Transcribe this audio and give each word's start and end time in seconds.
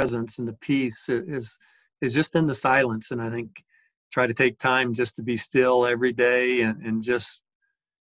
presence 0.00 0.38
and 0.38 0.48
the 0.48 0.54
peace 0.54 1.08
is 1.10 1.58
is 2.00 2.14
just 2.14 2.34
in 2.34 2.46
the 2.46 2.54
silence. 2.54 3.10
And 3.10 3.20
I 3.20 3.28
think 3.30 3.62
try 4.10 4.26
to 4.26 4.34
take 4.42 4.58
time 4.58 4.94
just 4.94 5.14
to 5.16 5.22
be 5.22 5.36
still 5.36 5.86
every 5.86 6.12
day 6.12 6.62
and, 6.62 6.82
and 6.86 7.02
just 7.02 7.42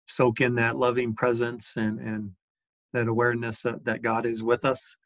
soak 0.06 0.40
in 0.40 0.54
that 0.54 0.76
loving 0.76 1.14
presence 1.14 1.76
and 1.76 2.00
and 2.00 2.32
that 2.94 3.08
awareness 3.08 3.62
that, 3.62 3.84
that 3.84 4.02
God 4.02 4.26
is 4.26 4.42
with 4.42 4.64
us. 4.64 4.96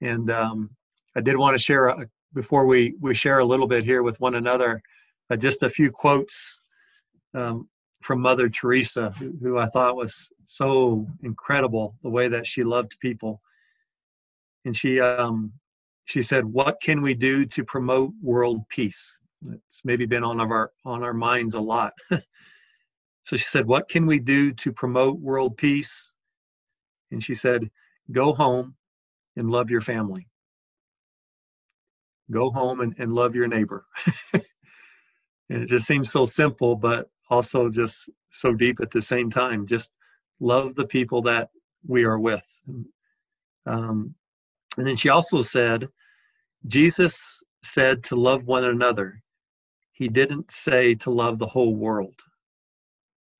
And 0.00 0.30
um, 0.30 0.70
I 1.16 1.20
did 1.20 1.36
want 1.36 1.56
to 1.56 1.62
share 1.62 1.86
a, 1.88 2.06
before 2.32 2.64
we 2.66 2.94
we 3.00 3.14
share 3.14 3.40
a 3.40 3.50
little 3.52 3.66
bit 3.66 3.84
here 3.84 4.02
with 4.02 4.20
one 4.20 4.36
another, 4.36 4.82
uh, 5.30 5.36
just 5.36 5.62
a 5.62 5.70
few 5.78 5.90
quotes 5.90 6.62
um, 7.34 7.68
from 8.02 8.20
Mother 8.20 8.48
Teresa, 8.48 9.10
who, 9.42 9.58
I 9.58 9.66
thought 9.66 9.96
was 9.96 10.32
so 10.44 11.06
incredible 11.22 11.96
the 12.02 12.10
way 12.10 12.28
that 12.28 12.46
she 12.46 12.62
loved 12.62 13.00
people. 13.00 13.40
And 14.64 14.76
she 14.76 15.00
um, 15.00 15.52
she 16.04 16.22
said, 16.22 16.44
"What 16.44 16.80
can 16.80 17.02
we 17.02 17.14
do 17.14 17.46
to 17.46 17.64
promote 17.64 18.12
world 18.22 18.68
peace?" 18.68 19.18
It's 19.42 19.82
maybe 19.84 20.06
been 20.06 20.24
on 20.24 20.40
our 20.40 20.72
on 20.84 21.02
our 21.02 21.14
minds 21.14 21.54
a 21.54 21.60
lot. 21.60 21.92
so 22.10 23.36
she 23.36 23.44
said, 23.44 23.66
"What 23.66 23.88
can 23.88 24.06
we 24.06 24.18
do 24.18 24.52
to 24.52 24.72
promote 24.72 25.20
world 25.20 25.56
peace?" 25.56 26.14
And 27.10 27.22
she 27.22 27.34
said, 27.34 27.70
"Go 28.12 28.32
home 28.32 28.76
and 29.36 29.50
love 29.50 29.70
your 29.70 29.80
family." 29.80 30.28
go 32.30 32.50
home 32.50 32.80
and, 32.80 32.94
and 32.98 33.14
love 33.14 33.34
your 33.34 33.46
neighbor. 33.46 33.86
and 34.32 34.42
it 35.48 35.66
just 35.66 35.86
seems 35.86 36.10
so 36.10 36.24
simple, 36.24 36.76
but 36.76 37.10
also 37.30 37.68
just 37.68 38.08
so 38.30 38.52
deep 38.52 38.80
at 38.80 38.90
the 38.90 39.02
same 39.02 39.30
time. 39.30 39.66
Just 39.66 39.92
love 40.40 40.74
the 40.74 40.86
people 40.86 41.22
that 41.22 41.50
we 41.86 42.04
are 42.04 42.18
with. 42.18 42.44
Um, 43.66 44.14
and 44.76 44.86
then 44.86 44.96
she 44.96 45.08
also 45.08 45.40
said, 45.40 45.88
Jesus 46.66 47.42
said 47.62 48.02
to 48.04 48.16
love 48.16 48.44
one 48.44 48.64
another. 48.64 49.22
He 49.92 50.08
didn't 50.08 50.50
say 50.50 50.94
to 50.96 51.10
love 51.10 51.38
the 51.38 51.46
whole 51.46 51.74
world. 51.74 52.22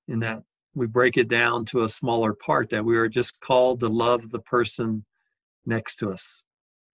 In 0.06 0.20
that 0.20 0.42
we 0.74 0.86
break 0.86 1.16
it 1.16 1.28
down 1.28 1.64
to 1.66 1.84
a 1.84 1.88
smaller 1.88 2.34
part, 2.34 2.70
that 2.70 2.84
we 2.84 2.96
are 2.96 3.08
just 3.08 3.40
called 3.40 3.80
to 3.80 3.88
love 3.88 4.30
the 4.30 4.40
person 4.40 5.04
next 5.66 5.96
to 5.96 6.10
us, 6.10 6.44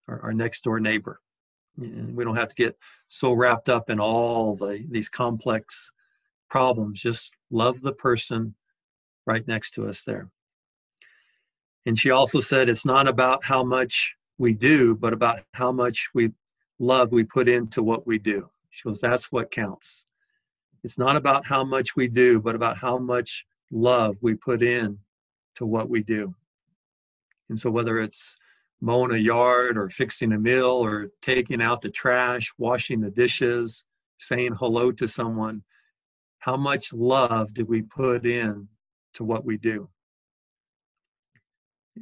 our, 0.09 0.21
our 0.23 0.33
next 0.33 0.65
door 0.65 0.81
neighbor. 0.81 1.21
And 1.77 2.15
we 2.15 2.25
don't 2.25 2.37
have 2.37 2.49
to 2.49 2.55
get 2.55 2.77
so 3.09 3.33
wrapped 3.33 3.69
up 3.69 3.91
in 3.91 3.99
all 4.01 4.55
the 4.55 4.85
these 4.91 5.09
complex 5.09 5.93
problems. 6.49 7.01
Just 7.01 7.35
love 7.51 7.81
the 7.81 7.93
person 7.93 8.55
right 9.27 9.47
next 9.47 9.71
to 9.73 9.89
us 9.89 10.03
there. 10.03 10.31
And 11.87 11.99
she 11.99 12.11
also 12.11 12.41
said 12.41 12.69
it's 12.69 12.85
not 12.85 13.09
about 13.09 13.45
how 13.45 13.65
much 13.65 14.15
we 14.41 14.55
do, 14.55 14.95
but 14.95 15.13
about 15.13 15.41
how 15.53 15.71
much 15.71 16.09
we 16.15 16.33
love 16.79 17.13
we 17.13 17.23
put 17.23 17.47
into 17.47 17.83
what 17.83 18.07
we 18.07 18.19
do. 18.19 18.49
She 18.71 18.89
goes, 18.89 18.99
that's 18.99 19.31
what 19.31 19.51
counts. 19.51 20.07
It's 20.83 20.99
not 20.99 21.15
about 21.15 21.47
how 21.47 21.63
much 21.63 21.95
we 21.95 22.09
do, 22.09 22.41
but 22.41 22.55
about 22.55 22.79
how 22.79 22.97
much 22.97 23.45
love 23.71 24.17
we 24.23 24.35
put 24.35 24.63
in 24.63 24.99
to 25.57 25.67
what 25.67 25.91
we 25.91 26.03
do. 26.03 26.35
And 27.51 27.59
so 27.59 27.71
whether 27.71 27.99
it's 27.99 28.39
mowing 28.81 29.13
a 29.13 29.19
yard 29.19 29.77
or 29.77 29.91
fixing 29.91 30.33
a 30.33 30.39
meal 30.39 30.71
or 30.71 31.11
taking 31.21 31.61
out 31.61 31.83
the 31.83 31.91
trash, 31.91 32.51
washing 32.57 33.03
the 33.03 33.11
dishes, 33.11 33.85
saying 34.17 34.55
hello 34.55 34.91
to 34.93 35.07
someone, 35.07 35.63
how 36.39 36.57
much 36.57 36.95
love 36.95 37.53
did 37.53 37.69
we 37.69 37.83
put 37.83 38.25
in 38.25 38.69
to 39.13 39.23
what 39.23 39.45
we 39.45 39.59
do? 39.59 39.91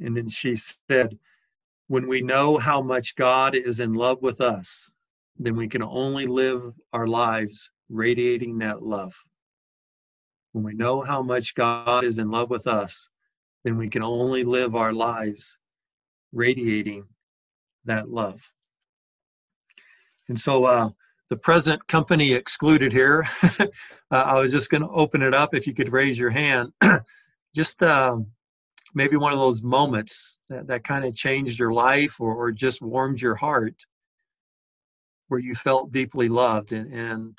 And 0.01 0.15
then 0.15 0.29
she 0.29 0.55
said, 0.55 1.17
when 1.89 2.07
we 2.07 2.21
know 2.21 2.59
how 2.59 2.81
much 2.83 3.15
God 3.15 3.55
is 3.55 3.79
in 3.79 3.95
love 3.95 4.21
with 4.21 4.39
us, 4.39 4.91
then 5.39 5.55
we 5.55 5.67
can 5.67 5.81
only 5.81 6.27
live 6.27 6.73
our 6.93 7.07
lives 7.07 7.71
radiating 7.89 8.59
that 8.59 8.83
love. 8.83 9.15
When 10.51 10.63
we 10.63 10.75
know 10.75 11.01
how 11.01 11.23
much 11.23 11.55
God 11.55 12.03
is 12.03 12.19
in 12.19 12.29
love 12.29 12.51
with 12.51 12.67
us, 12.67 13.09
then 13.63 13.75
we 13.75 13.89
can 13.89 14.03
only 14.03 14.43
live 14.43 14.75
our 14.75 14.93
lives 14.93 15.57
radiating 16.31 17.05
that 17.85 18.07
love. 18.07 18.51
And 20.27 20.39
so 20.39 20.65
uh, 20.65 20.89
the 21.29 21.37
present 21.37 21.87
company 21.87 22.33
excluded 22.33 22.93
here, 22.93 23.27
uh, 23.59 23.65
I 24.11 24.35
was 24.35 24.51
just 24.51 24.69
going 24.69 24.83
to 24.83 24.89
open 24.89 25.23
it 25.23 25.33
up 25.33 25.55
if 25.55 25.65
you 25.65 25.73
could 25.73 25.91
raise 25.91 26.19
your 26.19 26.29
hand. 26.29 26.71
just 27.55 27.81
uh, 27.81 28.17
maybe 28.93 29.15
one 29.15 29.33
of 29.33 29.39
those 29.39 29.63
moments 29.63 30.39
that, 30.49 30.67
that 30.67 30.83
kind 30.83 31.05
of 31.05 31.13
changed 31.13 31.59
your 31.59 31.73
life 31.73 32.19
or, 32.19 32.35
or 32.35 32.51
just 32.51 32.81
warmed 32.81 33.21
your 33.21 33.35
heart 33.35 33.75
where 35.27 35.39
you 35.39 35.53
felt 35.53 35.91
deeply 35.91 36.27
loved 36.27 36.71
and, 36.71 36.91
and 36.93 37.37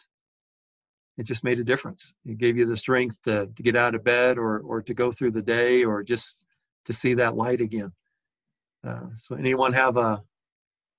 it 1.19 1.25
just 1.25 1.45
made 1.45 1.59
a 1.59 1.65
difference. 1.65 2.15
It 2.25 2.39
gave 2.39 2.57
you 2.57 2.67
the 2.67 2.77
strength 2.77 3.21
to, 3.23 3.47
to 3.47 3.63
get 3.63 3.77
out 3.77 3.95
of 3.95 4.05
bed 4.05 4.39
or, 4.39 4.61
or 4.61 4.81
to 4.81 4.95
go 4.95 5.11
through 5.13 5.33
the 5.33 5.43
day 5.43 5.85
or 5.85 6.03
just 6.03 6.45
to 6.87 6.93
see 6.93 7.15
that 7.15 7.37
light 7.37 7.61
again. 7.61 7.93
Uh, 8.87 9.09
so 9.17 9.35
anyone 9.35 9.73
have 9.73 9.97
a 9.97 10.23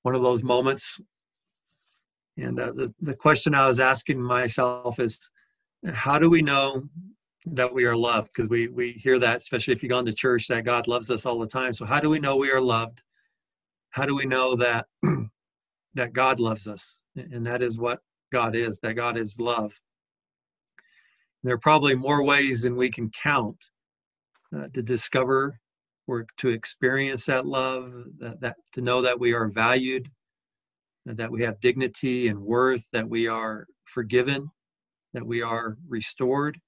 one 0.03 0.15
of 0.15 0.21
those 0.21 0.43
moments? 0.43 0.99
And 2.37 2.59
uh, 2.59 2.71
the 2.73 2.93
the 3.01 3.15
question 3.15 3.53
I 3.53 3.67
was 3.67 3.79
asking 3.79 4.21
myself 4.21 4.99
is, 4.99 5.29
how 5.91 6.19
do 6.19 6.29
we 6.29 6.41
know 6.41 6.83
that 7.45 7.73
we 7.73 7.85
are 7.85 7.95
loved? 7.95 8.31
Because 8.33 8.49
we 8.49 8.67
we 8.67 8.93
hear 8.93 9.19
that, 9.19 9.37
especially 9.37 9.73
if 9.73 9.83
you 9.83 9.89
go 9.89 9.99
into 9.99 10.13
church, 10.13 10.47
that 10.47 10.63
God 10.63 10.87
loves 10.87 11.11
us 11.11 11.25
all 11.25 11.39
the 11.39 11.47
time. 11.47 11.73
So 11.73 11.85
how 11.85 11.99
do 11.99 12.09
we 12.09 12.19
know 12.19 12.35
we 12.35 12.51
are 12.51 12.61
loved? 12.61 13.03
How 13.89 14.05
do 14.05 14.15
we 14.15 14.25
know 14.25 14.55
that 14.55 14.87
that 15.93 16.13
God 16.13 16.39
loves 16.39 16.67
us? 16.67 17.03
And 17.15 17.45
that 17.45 17.61
is 17.61 17.79
what 17.79 17.99
God 18.31 18.55
is. 18.55 18.79
That 18.79 18.93
God 18.93 19.17
is 19.17 19.39
love. 19.39 19.73
There 21.43 21.55
are 21.55 21.59
probably 21.59 21.95
more 21.95 22.23
ways 22.23 22.61
than 22.61 22.75
we 22.75 22.89
can 22.91 23.09
count 23.09 23.69
uh, 24.55 24.67
to 24.73 24.81
discover 24.81 25.59
or 26.07 26.25
to 26.37 26.49
experience 26.49 27.25
that 27.25 27.45
love, 27.45 27.93
that, 28.19 28.39
that 28.41 28.57
to 28.73 28.81
know 28.81 29.01
that 29.01 29.19
we 29.19 29.33
are 29.33 29.47
valued, 29.47 30.09
that 31.05 31.31
we 31.31 31.41
have 31.43 31.59
dignity 31.61 32.27
and 32.27 32.39
worth, 32.39 32.85
that 32.91 33.07
we 33.07 33.27
are 33.27 33.65
forgiven, 33.85 34.51
that 35.13 35.25
we 35.25 35.41
are 35.41 35.77
restored. 35.87 36.59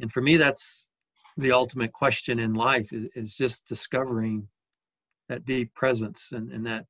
And 0.00 0.10
for 0.10 0.20
me, 0.20 0.36
that's 0.36 0.88
the 1.36 1.52
ultimate 1.52 1.92
question 1.92 2.38
in 2.38 2.54
life 2.54 2.92
is, 2.92 3.08
is 3.14 3.34
just 3.34 3.66
discovering 3.66 4.48
that 5.28 5.44
deep 5.44 5.74
presence 5.74 6.32
and, 6.32 6.50
and 6.50 6.66
that 6.66 6.86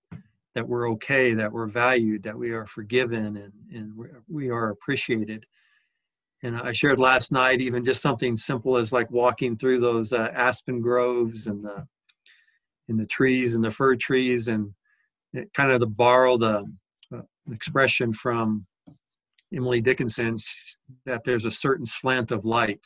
that 0.55 0.67
we're 0.67 0.91
okay, 0.91 1.35
that 1.35 1.53
we're 1.53 1.67
valued, 1.67 2.23
that 2.23 2.39
we 2.39 2.51
are 2.51 2.65
forgiven 2.65 3.37
and, 3.37 3.53
and 3.71 3.93
we 4.27 4.49
are 4.49 4.71
appreciated. 4.71 5.45
And 6.43 6.57
I 6.57 6.73
shared 6.73 6.99
last 6.99 7.31
night 7.31 7.61
even 7.61 7.85
just 7.85 8.01
something 8.01 8.39
simple 8.39 8.79
as 8.79 8.91
like 8.91 9.11
walking 9.11 9.59
through 9.59 9.81
those 9.81 10.15
uh, 10.15 10.31
aspen 10.35 10.81
groves 10.81 11.47
and 11.47 11.63
the 11.63 11.87
in 12.89 12.97
the 12.97 13.05
trees 13.05 13.55
and 13.55 13.63
the 13.63 13.71
fir 13.71 13.97
trees 13.97 14.49
and 14.49 14.73
it, 15.35 15.53
kind 15.53 15.73
of 15.73 15.81
to 15.81 15.87
borrow 15.87 16.39
the 16.39 16.65
uh, 17.15 17.21
expression 17.53 18.15
from 18.15 18.65
Emily 19.55 19.81
Dickinson 19.81 20.37
that 21.05 21.25
there's 21.25 21.45
a 21.45 21.51
certain 21.51 21.87
slant 21.87 22.33
of 22.33 22.45
light. 22.45 22.85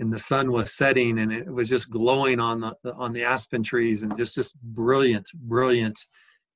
And 0.00 0.12
the 0.12 0.18
sun 0.18 0.52
was 0.52 0.72
setting 0.72 1.18
and 1.18 1.32
it 1.32 1.52
was 1.52 1.68
just 1.68 1.90
glowing 1.90 2.38
on 2.38 2.60
the 2.60 2.94
on 2.94 3.12
the 3.12 3.24
aspen 3.24 3.64
trees 3.64 4.04
and 4.04 4.16
just 4.16 4.36
this 4.36 4.52
brilliant 4.52 5.28
brilliant 5.34 5.98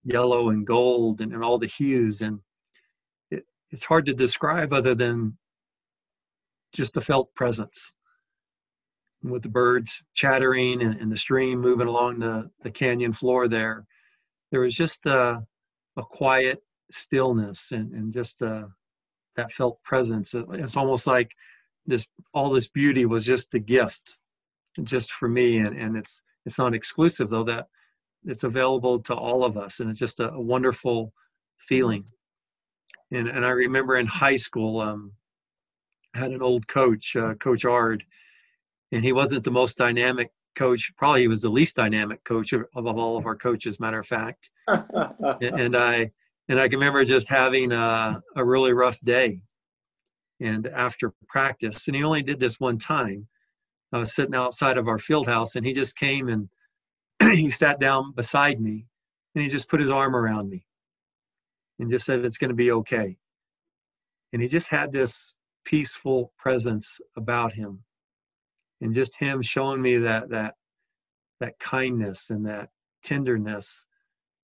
yellow 0.04 0.50
and 0.50 0.64
gold 0.64 1.20
and, 1.20 1.32
and 1.32 1.42
all 1.42 1.58
the 1.58 1.66
hues. 1.66 2.22
And 2.22 2.38
it, 3.32 3.44
it's 3.70 3.84
hard 3.84 4.06
to 4.06 4.14
describe 4.14 4.72
other 4.72 4.94
than 4.94 5.38
just 6.72 6.96
a 6.96 7.00
felt 7.00 7.34
presence 7.34 7.94
with 9.22 9.42
the 9.42 9.48
birds 9.48 10.02
chattering 10.14 10.82
and, 10.82 11.00
and, 11.00 11.12
the 11.12 11.16
stream 11.16 11.60
moving 11.60 11.86
along 11.86 12.18
the, 12.18 12.50
the 12.62 12.70
canyon 12.70 13.12
floor 13.12 13.46
there. 13.46 13.84
There 14.50 14.60
was 14.60 14.74
just 14.74 15.06
a, 15.06 15.42
a 15.96 16.02
quiet 16.02 16.62
stillness 16.90 17.70
and, 17.70 17.92
and 17.92 18.12
just 18.12 18.42
a, 18.42 18.68
that 19.36 19.52
felt 19.52 19.82
presence 19.82 20.34
it's 20.34 20.76
almost 20.76 21.06
like 21.06 21.32
this 21.86 22.06
all 22.34 22.50
this 22.50 22.68
beauty 22.68 23.06
was 23.06 23.24
just 23.24 23.54
a 23.54 23.58
gift 23.58 24.18
just 24.82 25.12
for 25.12 25.28
me. 25.28 25.58
And, 25.58 25.76
and 25.76 25.96
it's 25.96 26.22
it's 26.46 26.58
not 26.58 26.74
exclusive 26.74 27.30
though 27.30 27.44
that 27.44 27.66
it's 28.24 28.44
available 28.44 29.00
to 29.00 29.14
all 29.14 29.44
of 29.44 29.56
us. 29.56 29.80
And 29.80 29.90
it's 29.90 29.98
just 29.98 30.20
a, 30.20 30.30
a 30.30 30.40
wonderful 30.40 31.12
feeling. 31.58 32.04
And, 33.10 33.28
and 33.28 33.44
i 33.44 33.50
remember 33.50 33.96
in 33.96 34.06
high 34.06 34.36
school 34.36 34.80
um, 34.80 35.12
had 36.14 36.30
an 36.30 36.42
old 36.42 36.66
coach, 36.68 37.14
uh, 37.16 37.34
Coach 37.34 37.64
Ard, 37.64 38.04
and 38.90 39.04
he 39.04 39.12
wasn't 39.12 39.44
the 39.44 39.50
most 39.50 39.76
dynamic 39.76 40.30
coach. 40.56 40.92
Probably 40.96 41.22
he 41.22 41.28
was 41.28 41.42
the 41.42 41.50
least 41.50 41.76
dynamic 41.76 42.24
coach 42.24 42.52
of, 42.52 42.64
of 42.74 42.86
all 42.86 43.18
of 43.18 43.26
our 43.26 43.36
coaches, 43.36 43.80
matter 43.80 43.98
of 43.98 44.06
fact. 44.06 44.50
and, 44.68 45.76
I 45.76 46.10
and 46.52 46.60
I 46.60 46.68
can 46.68 46.78
remember 46.78 47.02
just 47.02 47.30
having 47.30 47.72
a, 47.72 48.22
a 48.36 48.44
really 48.44 48.74
rough 48.74 49.00
day. 49.00 49.40
And 50.38 50.66
after 50.66 51.14
practice, 51.26 51.86
and 51.86 51.96
he 51.96 52.04
only 52.04 52.22
did 52.22 52.38
this 52.38 52.60
one 52.60 52.76
time. 52.76 53.26
I 53.90 53.98
was 53.98 54.14
sitting 54.14 54.34
outside 54.34 54.76
of 54.76 54.86
our 54.86 54.98
field 54.98 55.26
house, 55.26 55.56
and 55.56 55.64
he 55.64 55.72
just 55.72 55.96
came 55.96 56.28
and 56.28 56.50
he 57.34 57.50
sat 57.50 57.80
down 57.80 58.12
beside 58.12 58.60
me, 58.60 58.84
and 59.34 59.42
he 59.42 59.48
just 59.48 59.70
put 59.70 59.80
his 59.80 59.90
arm 59.90 60.14
around 60.14 60.50
me 60.50 60.66
and 61.78 61.90
just 61.90 62.04
said, 62.04 62.22
It's 62.22 62.36
going 62.36 62.50
to 62.50 62.54
be 62.54 62.70
okay. 62.70 63.16
And 64.34 64.42
he 64.42 64.46
just 64.46 64.68
had 64.68 64.92
this 64.92 65.38
peaceful 65.64 66.34
presence 66.38 67.00
about 67.16 67.54
him. 67.54 67.84
And 68.82 68.92
just 68.92 69.16
him 69.16 69.40
showing 69.40 69.80
me 69.80 69.96
that 69.96 70.28
that 70.28 70.56
that 71.40 71.58
kindness 71.58 72.28
and 72.28 72.44
that 72.44 72.68
tenderness, 73.02 73.86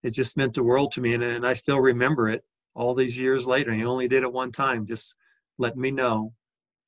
it 0.09 0.15
just 0.15 0.39
meant 0.39 0.55
the 0.55 0.63
world 0.63 0.91
to 0.93 1.03
me. 1.03 1.13
And, 1.15 1.23
and 1.23 1.47
I 1.47 1.53
still 1.53 1.79
remember 1.79 2.29
it 2.31 2.43
all 2.75 2.95
these 2.95 3.19
years 3.19 3.47
later. 3.47 3.71
and 3.71 3.79
He 3.79 3.87
only 3.87 4.09
did 4.09 4.23
it 4.23 4.33
one 4.33 4.51
time, 4.51 4.87
just 4.87 5.15
letting 5.59 5.81
me 5.83 5.91
know 5.91 6.33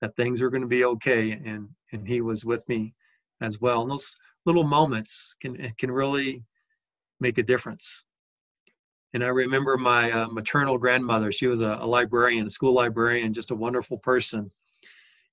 that 0.01 0.17
things 0.17 0.41
were 0.41 0.51
going 0.51 0.63
to 0.63 0.67
be 0.67 0.85
okay. 0.85 1.33
And 1.33 1.69
and 1.93 2.09
he 2.09 2.21
was 2.23 2.45
with 2.45 2.67
me 2.69 2.95
as 3.41 3.61
well. 3.61 3.83
And 3.83 3.91
those 3.91 4.17
little 4.47 4.65
moments 4.65 5.35
can 5.41 5.73
can 5.79 5.91
really 5.91 6.43
make 7.21 7.37
a 7.37 7.43
difference. 7.43 8.05
And 9.13 9.23
I 9.23 9.29
remember 9.29 9.77
my 9.77 10.11
uh, 10.11 10.29
maternal 10.29 10.79
grandmother. 10.79 11.31
She 11.31 11.49
was 11.49 11.61
a, 11.61 11.79
a 11.81 11.87
librarian, 11.87 12.47
a 12.47 12.51
school 12.51 12.75
librarian, 12.75 13.35
just 13.35 13.51
a 13.51 13.57
wonderful 13.57 13.99
person. 13.99 14.51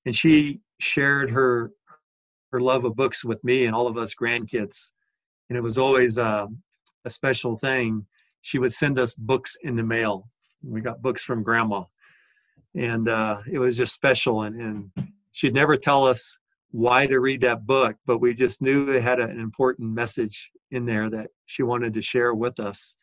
And 0.06 0.16
she 0.16 0.60
shared 0.80 1.30
her 1.30 1.72
her 2.51 2.60
love 2.60 2.84
of 2.84 2.95
books 2.95 3.24
with 3.24 3.42
me 3.44 3.66
and 3.66 3.74
all 3.74 3.88
of 3.88 3.98
us 3.98 4.13
grandkids. 4.13 4.92
And 5.50 5.57
it 5.57 5.62
was 5.62 5.78
always 5.78 6.18
uh, 6.18 6.48
a 7.07 7.09
special 7.09 7.56
thing. 7.56 8.06
She 8.42 8.59
would 8.59 8.74
send 8.74 9.00
us 9.00 9.15
books 9.15 9.56
in 9.63 9.75
the 9.75 9.83
mail. 9.83 10.30
We 10.62 10.81
got 10.81 11.01
books 11.01 11.24
from 11.24 11.42
grandma. 11.42 11.86
And 12.75 13.07
uh, 13.07 13.39
it 13.51 13.59
was 13.59 13.75
just 13.75 13.94
special. 13.94 14.44
And, 14.44 14.62
and 14.62 15.12
she'd 15.31 15.54
never 15.54 15.75
tell 15.77 16.06
us 16.06 16.38
why 16.71 17.07
to 17.07 17.19
read 17.19 17.42
that 17.42 17.65
book, 17.65 17.95
but 18.06 18.19
we 18.19 18.33
just 18.33 18.62
knew 18.62 18.92
it 18.92 19.01
had 19.01 19.19
an 19.19 19.39
important 19.39 19.89
message 19.89 20.51
in 20.69 20.86
there 20.86 21.09
that 21.09 21.30
she 21.45 21.63
wanted 21.63 21.94
to 21.94 22.01
share 22.01 22.33
with 22.33 22.59
us. 22.59 22.95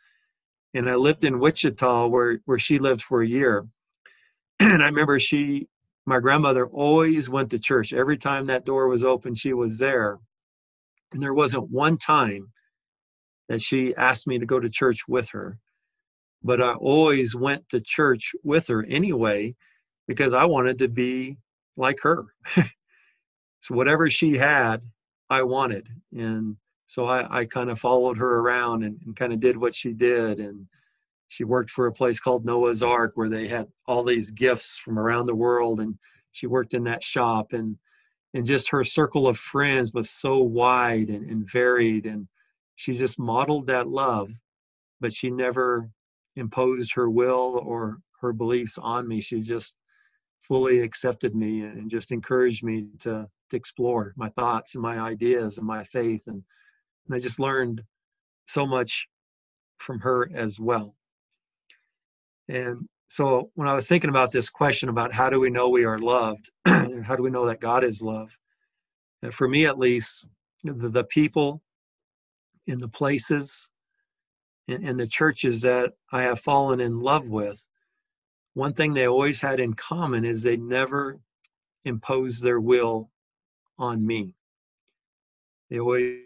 And 0.74 0.88
I 0.88 0.96
lived 0.96 1.24
in 1.24 1.40
Wichita 1.40 2.06
where, 2.08 2.38
where 2.44 2.58
she 2.58 2.78
lived 2.78 3.02
for 3.02 3.22
a 3.22 3.28
year. 3.28 3.66
And 4.60 4.82
I 4.82 4.86
remember 4.86 5.18
she, 5.18 5.66
my 6.06 6.20
grandmother 6.20 6.66
always 6.66 7.28
went 7.28 7.50
to 7.50 7.58
church. 7.58 7.92
Every 7.92 8.16
time 8.16 8.44
that 8.46 8.64
door 8.64 8.86
was 8.86 9.02
open, 9.02 9.34
she 9.34 9.52
was 9.52 9.78
there. 9.78 10.18
And 11.12 11.20
there 11.20 11.34
wasn't 11.34 11.70
one 11.70 11.98
time 11.98 12.52
that 13.48 13.60
she 13.60 13.94
asked 13.96 14.26
me 14.26 14.38
to 14.38 14.46
go 14.46 14.60
to 14.60 14.68
church 14.68 15.00
with 15.08 15.30
her. 15.30 15.58
But 16.42 16.60
I 16.60 16.74
always 16.74 17.34
went 17.34 17.68
to 17.70 17.80
church 17.80 18.32
with 18.42 18.68
her 18.68 18.84
anyway 18.84 19.54
because 20.06 20.32
I 20.32 20.44
wanted 20.44 20.78
to 20.78 20.88
be 20.88 21.38
like 21.76 21.98
her. 22.02 22.26
so 22.56 23.74
whatever 23.74 24.10
she 24.10 24.36
had, 24.36 24.82
I 25.30 25.42
wanted. 25.42 25.88
And 26.12 26.56
so 26.86 27.06
I, 27.06 27.40
I 27.40 27.44
kind 27.46 27.70
of 27.70 27.78
followed 27.78 28.18
her 28.18 28.38
around 28.38 28.84
and, 28.84 29.00
and 29.04 29.16
kind 29.16 29.32
of 29.32 29.40
did 29.40 29.56
what 29.56 29.74
she 29.74 29.92
did. 29.92 30.38
And 30.38 30.66
she 31.28 31.44
worked 31.44 31.70
for 31.70 31.86
a 31.86 31.92
place 31.92 32.20
called 32.20 32.44
Noah's 32.44 32.82
Ark 32.82 33.12
where 33.14 33.30
they 33.30 33.48
had 33.48 33.68
all 33.86 34.04
these 34.04 34.30
gifts 34.30 34.78
from 34.78 34.98
around 34.98 35.26
the 35.26 35.34
world. 35.34 35.80
And 35.80 35.98
she 36.32 36.46
worked 36.46 36.74
in 36.74 36.84
that 36.84 37.02
shop. 37.02 37.52
And, 37.52 37.78
and 38.34 38.44
just 38.44 38.70
her 38.70 38.84
circle 38.84 39.26
of 39.26 39.38
friends 39.38 39.92
was 39.94 40.10
so 40.10 40.38
wide 40.38 41.08
and, 41.08 41.28
and 41.30 41.50
varied. 41.50 42.04
And 42.04 42.28
she 42.76 42.94
just 42.94 43.18
modeled 43.18 43.66
that 43.68 43.88
love, 43.88 44.30
but 45.00 45.12
she 45.12 45.30
never 45.30 45.90
imposed 46.36 46.94
her 46.94 47.08
will 47.08 47.60
or 47.64 47.98
her 48.20 48.32
beliefs 48.32 48.78
on 48.78 49.06
me. 49.06 49.20
She 49.20 49.40
just 49.40 49.76
fully 50.42 50.80
accepted 50.80 51.34
me 51.34 51.62
and 51.62 51.90
just 51.90 52.12
encouraged 52.12 52.64
me 52.64 52.86
to, 53.00 53.28
to 53.50 53.56
explore 53.56 54.12
my 54.16 54.28
thoughts 54.30 54.74
and 54.74 54.82
my 54.82 54.98
ideas 54.98 55.58
and 55.58 55.66
my 55.66 55.84
faith 55.84 56.26
and 56.26 56.42
and 57.06 57.14
I 57.14 57.18
just 57.18 57.38
learned 57.38 57.82
so 58.46 58.66
much 58.66 59.08
from 59.78 60.00
her 60.00 60.30
as 60.34 60.58
well. 60.58 60.94
And 62.48 62.88
so 63.08 63.50
when 63.54 63.68
I 63.68 63.74
was 63.74 63.86
thinking 63.86 64.10
about 64.10 64.32
this 64.32 64.50
question 64.50 64.88
about 64.88 65.12
how 65.12 65.30
do 65.30 65.38
we 65.38 65.50
know 65.50 65.68
we 65.68 65.84
are 65.84 65.98
loved, 65.98 66.50
how 66.66 67.16
do 67.16 67.22
we 67.22 67.30
know 67.30 67.46
that 67.46 67.60
God 67.60 67.84
is 67.84 68.02
love? 68.02 68.36
and 69.22 69.32
For 69.32 69.48
me, 69.48 69.66
at 69.66 69.78
least, 69.78 70.26
the, 70.62 70.88
the 70.88 71.04
people 71.04 71.62
in 72.66 72.78
the 72.78 72.88
places 72.88 73.68
and, 74.68 74.84
and 74.84 74.98
the 74.98 75.06
churches 75.06 75.60
that 75.62 75.92
I 76.12 76.22
have 76.22 76.40
fallen 76.40 76.80
in 76.80 77.00
love 77.00 77.28
with, 77.28 77.66
one 78.54 78.72
thing 78.72 78.94
they 78.94 79.06
always 79.06 79.40
had 79.40 79.60
in 79.60 79.74
common 79.74 80.24
is 80.24 80.42
they 80.42 80.56
never 80.56 81.18
imposed 81.84 82.42
their 82.42 82.60
will 82.60 83.10
on 83.78 84.06
me. 84.06 84.34
They 85.70 85.80
always 85.80 86.20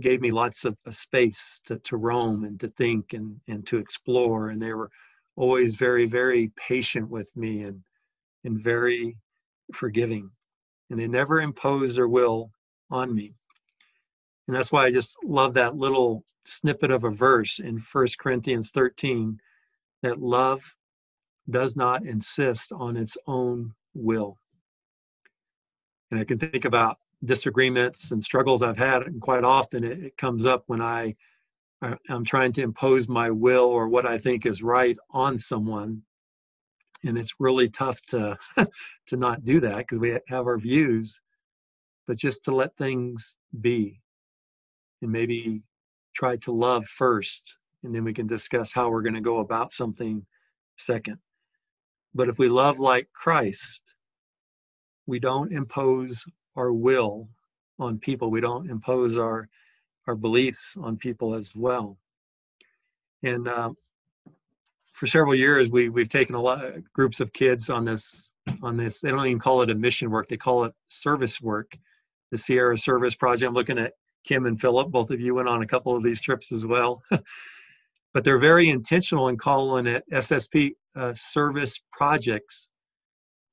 gave 0.00 0.20
me 0.20 0.30
lots 0.30 0.64
of, 0.64 0.76
of 0.86 0.94
space 0.94 1.60
to, 1.66 1.78
to 1.80 1.96
roam 1.96 2.44
and 2.44 2.58
to 2.60 2.68
think 2.68 3.12
and, 3.12 3.40
and 3.46 3.66
to 3.66 3.78
explore. 3.78 4.48
And 4.48 4.60
they 4.60 4.72
were 4.72 4.90
always 5.36 5.74
very, 5.74 6.06
very 6.06 6.50
patient 6.56 7.08
with 7.10 7.30
me 7.36 7.62
and, 7.62 7.82
and 8.44 8.62
very 8.62 9.16
forgiving. 9.72 10.30
And 10.90 10.98
they 10.98 11.08
never 11.08 11.40
imposed 11.40 11.96
their 11.96 12.08
will 12.08 12.50
on 12.90 13.14
me. 13.14 13.34
And 14.46 14.56
that's 14.56 14.72
why 14.72 14.84
I 14.84 14.90
just 14.90 15.16
love 15.24 15.54
that 15.54 15.76
little 15.76 16.24
snippet 16.44 16.90
of 16.90 17.04
a 17.04 17.10
verse 17.10 17.58
in 17.58 17.80
First 17.80 18.18
Corinthians 18.18 18.70
13 18.70 19.38
that 20.02 20.20
love 20.20 20.76
does 21.48 21.76
not 21.76 22.04
insist 22.04 22.72
on 22.72 22.96
its 22.96 23.16
own 23.26 23.72
will. 23.94 24.38
And 26.10 26.20
I 26.20 26.24
can 26.24 26.38
think 26.38 26.64
about 26.64 26.98
disagreements 27.24 28.10
and 28.10 28.22
struggles 28.22 28.62
I've 28.62 28.76
had, 28.76 29.02
and 29.02 29.20
quite 29.20 29.44
often 29.44 29.84
it, 29.84 29.98
it 29.98 30.16
comes 30.16 30.44
up 30.44 30.64
when 30.66 30.82
I 30.82 31.16
I'm 32.08 32.24
trying 32.24 32.52
to 32.54 32.62
impose 32.62 33.08
my 33.08 33.30
will 33.30 33.64
or 33.64 33.88
what 33.88 34.06
I 34.06 34.16
think 34.16 34.46
is 34.46 34.62
right 34.62 34.96
on 35.10 35.38
someone, 35.38 36.02
and 37.04 37.18
it's 37.18 37.34
really 37.38 37.68
tough 37.68 38.00
to 38.08 38.38
to 39.06 39.16
not 39.16 39.44
do 39.44 39.60
that 39.60 39.78
because 39.78 39.98
we 39.98 40.18
have 40.28 40.46
our 40.46 40.58
views, 40.58 41.20
but 42.06 42.16
just 42.16 42.44
to 42.44 42.54
let 42.54 42.76
things 42.76 43.36
be, 43.60 44.00
and 45.04 45.12
maybe 45.12 45.62
try 46.14 46.34
to 46.36 46.50
love 46.50 46.86
first, 46.86 47.58
and 47.82 47.94
then 47.94 48.04
we 48.04 48.14
can 48.14 48.26
discuss 48.26 48.72
how 48.72 48.88
we're 48.88 49.02
going 49.02 49.14
to 49.14 49.20
go 49.20 49.38
about 49.38 49.70
something 49.70 50.24
second. 50.76 51.18
But 52.14 52.28
if 52.28 52.38
we 52.38 52.48
love 52.48 52.78
like 52.78 53.08
Christ, 53.12 53.82
we 55.06 55.18
don't 55.20 55.52
impose 55.52 56.24
our 56.56 56.72
will 56.72 57.28
on 57.78 57.98
people. 57.98 58.30
We 58.30 58.40
don't 58.40 58.70
impose 58.70 59.18
our 59.18 59.48
our 60.06 60.14
beliefs 60.14 60.74
on 60.80 60.96
people 60.96 61.34
as 61.34 61.54
well. 61.54 61.98
And 63.22 63.48
um, 63.48 63.76
for 64.92 65.06
several 65.06 65.34
years, 65.34 65.68
we 65.68 65.90
we've 65.90 66.08
taken 66.08 66.34
a 66.34 66.40
lot 66.40 66.64
of 66.64 66.92
groups 66.94 67.20
of 67.20 67.32
kids 67.34 67.68
on 67.68 67.84
this 67.84 68.32
on 68.62 68.78
this. 68.78 69.00
They 69.00 69.10
don't 69.10 69.26
even 69.26 69.38
call 69.38 69.60
it 69.60 69.70
a 69.70 69.74
mission 69.74 70.10
work; 70.10 70.28
they 70.28 70.38
call 70.38 70.64
it 70.64 70.72
service 70.88 71.42
work. 71.42 71.76
The 72.30 72.38
Sierra 72.38 72.78
Service 72.78 73.14
Project. 73.14 73.46
I'm 73.46 73.54
looking 73.54 73.78
at 73.78 73.92
Kim 74.24 74.46
and 74.46 74.60
Philip. 74.60 74.90
Both 74.90 75.10
of 75.10 75.20
you 75.20 75.34
went 75.34 75.48
on 75.48 75.62
a 75.62 75.66
couple 75.66 75.96
of 75.96 76.02
these 76.02 76.20
trips 76.20 76.52
as 76.52 76.66
well. 76.66 77.02
but 78.14 78.24
they're 78.24 78.38
very 78.38 78.70
intentional 78.70 79.28
in 79.28 79.36
calling 79.36 79.86
it 79.86 80.04
SSP 80.12 80.72
uh, 80.96 81.12
service 81.14 81.80
projects 81.92 82.70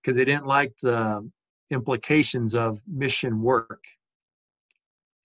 because 0.01 0.15
they 0.15 0.25
didn't 0.25 0.45
like 0.45 0.73
the 0.81 1.29
implications 1.71 2.53
of 2.55 2.79
mission 2.87 3.41
work. 3.41 3.83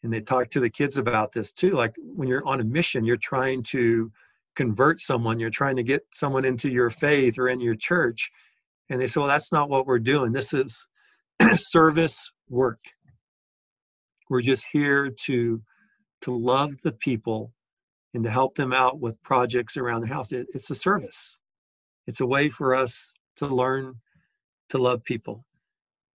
And 0.02 0.12
they 0.12 0.20
talked 0.20 0.52
to 0.52 0.60
the 0.60 0.70
kids 0.70 0.96
about 0.96 1.32
this 1.32 1.52
too. 1.52 1.72
Like 1.72 1.94
when 1.98 2.28
you're 2.28 2.46
on 2.46 2.60
a 2.60 2.64
mission, 2.64 3.04
you're 3.04 3.16
trying 3.16 3.62
to 3.64 4.10
convert 4.54 5.00
someone, 5.00 5.38
you're 5.38 5.50
trying 5.50 5.76
to 5.76 5.82
get 5.82 6.02
someone 6.12 6.44
into 6.44 6.70
your 6.70 6.90
faith 6.90 7.38
or 7.38 7.48
in 7.48 7.60
your 7.60 7.74
church. 7.74 8.30
And 8.88 9.00
they 9.00 9.06
said, 9.06 9.20
well, 9.20 9.28
that's 9.28 9.52
not 9.52 9.68
what 9.68 9.86
we're 9.86 9.98
doing. 9.98 10.32
This 10.32 10.54
is 10.54 10.86
service 11.56 12.30
work. 12.48 12.78
We're 14.28 14.42
just 14.42 14.66
here 14.72 15.10
to 15.10 15.62
to 16.22 16.36
love 16.36 16.72
the 16.82 16.92
people 16.92 17.52
and 18.14 18.24
to 18.24 18.30
help 18.30 18.54
them 18.54 18.72
out 18.72 18.98
with 18.98 19.22
projects 19.22 19.76
around 19.76 20.00
the 20.00 20.06
house. 20.06 20.32
It, 20.32 20.46
it's 20.54 20.70
a 20.70 20.74
service. 20.74 21.38
It's 22.06 22.20
a 22.20 22.26
way 22.26 22.48
for 22.48 22.74
us 22.74 23.12
to 23.36 23.46
learn 23.46 23.96
to 24.70 24.78
love 24.78 25.04
people. 25.04 25.44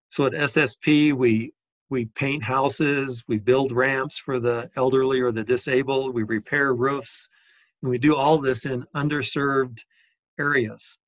So 0.09 0.25
at 0.25 0.33
SSP, 0.33 1.13
we 1.13 1.53
we 1.89 2.05
paint 2.05 2.43
houses, 2.43 3.23
we 3.27 3.37
build 3.37 3.73
ramps 3.73 4.17
for 4.17 4.39
the 4.39 4.69
elderly 4.77 5.19
or 5.19 5.31
the 5.31 5.43
disabled, 5.43 6.13
we 6.13 6.23
repair 6.23 6.73
roofs, 6.73 7.27
and 7.81 7.91
we 7.91 7.97
do 7.97 8.15
all 8.15 8.37
this 8.37 8.65
in 8.65 8.85
underserved 8.95 9.79
areas. 10.39 10.99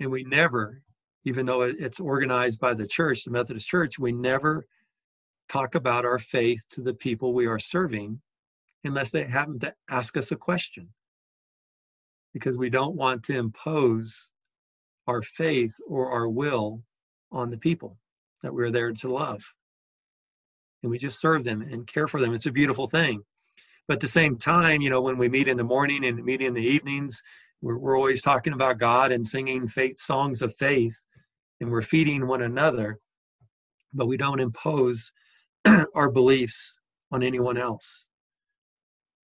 And 0.00 0.10
we 0.10 0.24
never, 0.24 0.82
even 1.24 1.46
though 1.46 1.62
it's 1.62 2.00
organized 2.00 2.58
by 2.58 2.74
the 2.74 2.86
church, 2.86 3.22
the 3.22 3.30
Methodist 3.30 3.68
Church, 3.68 3.96
we 3.96 4.10
never 4.10 4.66
talk 5.48 5.74
about 5.74 6.04
our 6.04 6.18
faith 6.18 6.64
to 6.70 6.80
the 6.80 6.94
people 6.94 7.32
we 7.32 7.46
are 7.46 7.58
serving 7.58 8.20
unless 8.84 9.10
they 9.10 9.24
happen 9.24 9.58
to 9.60 9.74
ask 9.90 10.16
us 10.16 10.30
a 10.32 10.36
question. 10.36 10.88
Because 12.32 12.56
we 12.56 12.70
don't 12.70 12.96
want 12.96 13.22
to 13.24 13.38
impose 13.38 14.32
our 15.06 15.22
faith 15.22 15.74
or 15.86 16.10
our 16.10 16.28
will 16.28 16.82
on 17.30 17.50
the 17.50 17.58
people 17.58 17.98
that 18.42 18.52
we're 18.52 18.70
there 18.70 18.92
to 18.92 19.12
love. 19.12 19.42
And 20.82 20.90
we 20.90 20.98
just 20.98 21.20
serve 21.20 21.44
them 21.44 21.62
and 21.62 21.86
care 21.86 22.06
for 22.06 22.20
them. 22.20 22.34
It's 22.34 22.46
a 22.46 22.52
beautiful 22.52 22.86
thing. 22.86 23.22
but 23.86 23.94
at 23.94 24.00
the 24.00 24.06
same 24.06 24.36
time, 24.36 24.80
you 24.80 24.90
know, 24.90 25.00
when 25.00 25.18
we 25.18 25.28
meet 25.28 25.48
in 25.48 25.56
the 25.56 25.64
morning 25.64 26.04
and 26.04 26.24
meet 26.24 26.40
in 26.40 26.54
the 26.54 26.60
evenings, 26.62 27.22
we're, 27.62 27.78
we're 27.78 27.96
always 27.96 28.22
talking 28.22 28.52
about 28.52 28.78
God 28.78 29.12
and 29.12 29.26
singing 29.26 29.68
faith 29.68 29.98
songs 29.98 30.42
of 30.42 30.54
faith, 30.56 31.04
and 31.60 31.70
we're 31.70 31.82
feeding 31.82 32.26
one 32.26 32.42
another, 32.42 32.98
but 33.92 34.06
we 34.06 34.16
don't 34.16 34.40
impose 34.40 35.12
our 35.94 36.10
beliefs 36.10 36.78
on 37.10 37.22
anyone 37.22 37.56
else. 37.56 38.08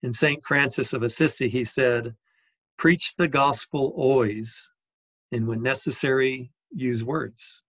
In 0.03 0.13
St. 0.13 0.43
Francis 0.45 0.93
of 0.93 1.03
Assisi, 1.03 1.49
he 1.49 1.65
said, 1.65 2.15
Preach 2.79 3.15
the 3.17 3.29
gospel 3.29 3.93
always, 3.95 4.71
and 5.33 5.47
when 5.47 5.63
necessary, 5.63 6.51
use 6.73 7.05
words. 7.05 7.63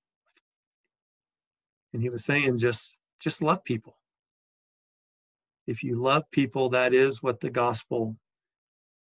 And 1.93 2.01
he 2.01 2.09
was 2.09 2.23
saying, 2.23 2.57
just, 2.57 2.97
just 3.19 3.41
love 3.41 3.63
people. 3.63 3.97
If 5.67 5.83
you 5.83 6.01
love 6.01 6.23
people, 6.31 6.69
that 6.69 6.93
is 6.93 7.21
what 7.21 7.41
the 7.41 7.49
gospel 7.49 8.15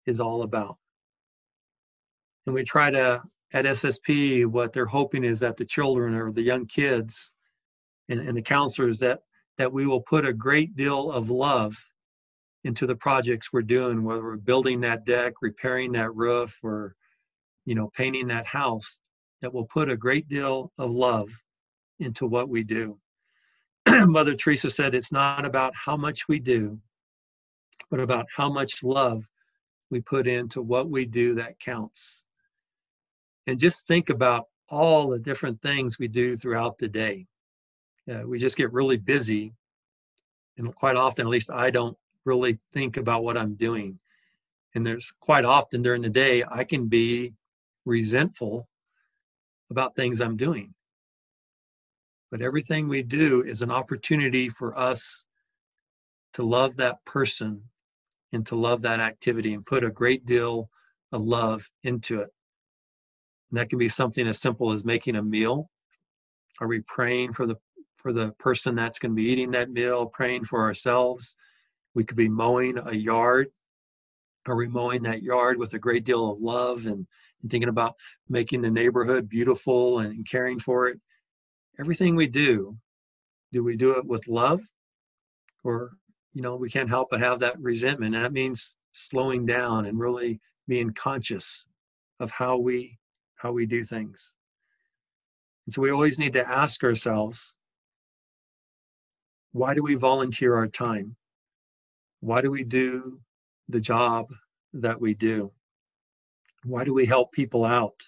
is 0.06 0.20
all 0.20 0.42
about. 0.42 0.76
And 2.46 2.54
we 2.54 2.62
try 2.62 2.90
to, 2.90 3.22
at 3.52 3.64
SSP, 3.64 4.46
what 4.46 4.72
they're 4.72 4.86
hoping 4.86 5.24
is 5.24 5.40
that 5.40 5.56
the 5.56 5.64
children 5.64 6.14
or 6.14 6.30
the 6.30 6.42
young 6.42 6.66
kids 6.66 7.32
and, 8.08 8.20
and 8.20 8.36
the 8.36 8.42
counselors 8.42 9.00
that 9.00 9.22
that 9.58 9.72
we 9.72 9.86
will 9.86 10.00
put 10.00 10.26
a 10.26 10.32
great 10.32 10.76
deal 10.76 11.10
of 11.10 11.30
love 11.30 11.76
into 12.64 12.86
the 12.86 12.96
projects 12.96 13.52
we're 13.52 13.62
doing, 13.62 14.02
whether 14.02 14.22
we're 14.22 14.36
building 14.36 14.80
that 14.80 15.04
deck, 15.04 15.34
repairing 15.40 15.92
that 15.92 16.14
roof, 16.14 16.58
or 16.62 16.94
you 17.64 17.74
know, 17.74 17.90
painting 17.94 18.28
that 18.28 18.46
house, 18.46 18.98
that 19.40 19.52
will 19.52 19.66
put 19.66 19.90
a 19.90 19.96
great 19.96 20.28
deal 20.28 20.72
of 20.78 20.92
love 20.92 21.30
into 21.98 22.26
what 22.26 22.48
we 22.48 22.62
do. 22.62 22.98
Mother 23.88 24.34
Teresa 24.34 24.70
said 24.70 24.94
it's 24.94 25.12
not 25.12 25.44
about 25.44 25.74
how 25.74 25.96
much 25.96 26.28
we 26.28 26.38
do, 26.38 26.78
but 27.90 28.00
about 28.00 28.26
how 28.34 28.50
much 28.50 28.82
love 28.82 29.24
we 29.90 30.00
put 30.00 30.26
into 30.26 30.60
what 30.60 30.90
we 30.90 31.06
do 31.06 31.34
that 31.34 31.58
counts. 31.60 32.24
And 33.46 33.58
just 33.58 33.86
think 33.86 34.10
about 34.10 34.46
all 34.68 35.08
the 35.08 35.18
different 35.18 35.62
things 35.62 35.98
we 35.98 36.08
do 36.08 36.34
throughout 36.34 36.78
the 36.78 36.88
day 36.88 37.26
uh, 38.12 38.22
we 38.26 38.38
just 38.38 38.56
get 38.56 38.72
really 38.72 38.96
busy 38.96 39.52
and 40.58 40.74
quite 40.74 40.96
often 40.96 41.26
at 41.26 41.30
least 41.30 41.50
i 41.50 41.70
don't 41.70 41.96
really 42.24 42.58
think 42.72 42.96
about 42.96 43.24
what 43.24 43.36
i'm 43.36 43.54
doing. 43.54 43.98
And 44.74 44.86
there's 44.86 45.12
quite 45.20 45.44
often 45.46 45.80
during 45.80 46.02
the 46.02 46.10
day 46.10 46.44
i 46.50 46.64
can 46.64 46.86
be 46.86 47.34
resentful 47.84 48.68
about 49.70 49.96
things 49.96 50.20
i'm 50.20 50.36
doing. 50.36 50.74
But 52.30 52.42
everything 52.42 52.88
we 52.88 53.02
do 53.02 53.42
is 53.42 53.62
an 53.62 53.70
opportunity 53.70 54.48
for 54.48 54.76
us 54.76 55.24
to 56.34 56.42
love 56.42 56.76
that 56.76 57.02
person 57.04 57.62
and 58.32 58.44
to 58.46 58.56
love 58.56 58.82
that 58.82 59.00
activity 59.00 59.54
and 59.54 59.64
put 59.64 59.84
a 59.84 59.90
great 59.90 60.26
deal 60.26 60.68
of 61.12 61.22
love 61.22 61.66
into 61.84 62.20
it. 62.20 62.28
And 63.50 63.58
that 63.58 63.70
can 63.70 63.78
be 63.78 63.88
something 63.88 64.26
as 64.26 64.40
simple 64.40 64.72
as 64.72 64.84
making 64.84 65.16
a 65.16 65.22
meal. 65.22 65.70
Are 66.60 66.66
we 66.66 66.80
praying 66.80 67.32
for 67.32 67.46
the 67.46 67.56
for 68.06 68.12
the 68.12 68.30
person 68.38 68.76
that's 68.76 69.00
going 69.00 69.10
to 69.10 69.16
be 69.16 69.28
eating 69.28 69.50
that 69.50 69.68
meal, 69.68 70.06
praying 70.06 70.44
for 70.44 70.60
ourselves. 70.60 71.34
We 71.92 72.04
could 72.04 72.16
be 72.16 72.28
mowing 72.28 72.78
a 72.78 72.94
yard. 72.94 73.48
Are 74.46 74.54
we 74.54 74.68
mowing 74.68 75.02
that 75.02 75.24
yard 75.24 75.58
with 75.58 75.74
a 75.74 75.80
great 75.80 76.04
deal 76.04 76.30
of 76.30 76.38
love 76.38 76.86
and, 76.86 77.08
and 77.42 77.50
thinking 77.50 77.68
about 77.68 77.96
making 78.28 78.60
the 78.60 78.70
neighborhood 78.70 79.28
beautiful 79.28 79.98
and 79.98 80.24
caring 80.24 80.60
for 80.60 80.86
it? 80.86 81.00
Everything 81.80 82.14
we 82.14 82.28
do, 82.28 82.78
do 83.52 83.64
we 83.64 83.76
do 83.76 83.98
it 83.98 84.06
with 84.06 84.28
love? 84.28 84.60
Or, 85.64 85.90
you 86.32 86.42
know, 86.42 86.54
we 86.54 86.70
can't 86.70 86.88
help 86.88 87.08
but 87.10 87.18
have 87.18 87.40
that 87.40 87.58
resentment. 87.58 88.14
That 88.14 88.32
means 88.32 88.76
slowing 88.92 89.46
down 89.46 89.84
and 89.84 89.98
really 89.98 90.38
being 90.68 90.92
conscious 90.92 91.66
of 92.20 92.30
how 92.30 92.56
we 92.56 92.98
how 93.34 93.50
we 93.50 93.66
do 93.66 93.82
things. 93.82 94.36
And 95.66 95.74
so 95.74 95.82
we 95.82 95.90
always 95.90 96.20
need 96.20 96.34
to 96.34 96.48
ask 96.48 96.84
ourselves 96.84 97.56
why 99.56 99.72
do 99.72 99.82
we 99.82 99.94
volunteer 99.94 100.54
our 100.54 100.68
time? 100.68 101.16
Why 102.20 102.42
do 102.42 102.50
we 102.50 102.62
do 102.62 103.18
the 103.70 103.80
job 103.80 104.26
that 104.74 105.00
we 105.00 105.14
do? 105.14 105.48
Why 106.64 106.84
do 106.84 106.92
we 106.92 107.06
help 107.06 107.32
people 107.32 107.64
out? 107.64 107.98